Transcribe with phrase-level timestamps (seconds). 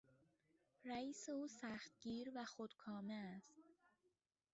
[0.85, 3.61] رئیس او سختگیر و خودکامه است.